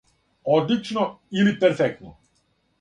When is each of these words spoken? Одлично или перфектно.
Одлично 0.43 1.19
или 1.29 1.51
перфектно. 1.59 2.17